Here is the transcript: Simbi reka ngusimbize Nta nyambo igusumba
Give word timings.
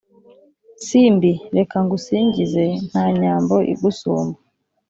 Simbi 0.85 1.31
reka 1.55 1.77
ngusimbize 1.85 2.63
Nta 2.89 3.05
nyambo 3.19 3.55
igusumba 3.73 4.37